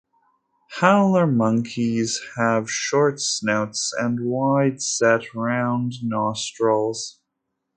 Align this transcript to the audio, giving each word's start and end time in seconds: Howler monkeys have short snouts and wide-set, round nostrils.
Howler 0.79 1.27
monkeys 1.27 2.19
have 2.35 2.71
short 2.71 3.19
snouts 3.21 3.93
and 3.95 4.25
wide-set, 4.25 5.31
round 5.35 5.93
nostrils. 6.01 7.19